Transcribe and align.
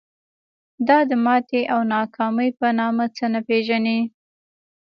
دا 0.87 0.99
د 1.09 1.11
ماتې 1.25 1.61
او 1.73 1.79
ناکامۍ 1.93 2.49
په 2.59 2.67
نامه 2.79 3.05
څه 3.15 3.25
نه 3.33 3.39
پېژني. 3.47 3.99